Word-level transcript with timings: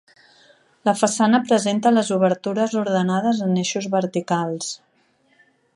La 0.89 0.93
façana 1.01 1.41
presenta 1.49 1.91
les 1.93 2.09
obertures 2.17 2.75
ordenades 2.83 3.45
en 3.49 3.55
eixos 3.65 3.91
verticals. 3.99 4.73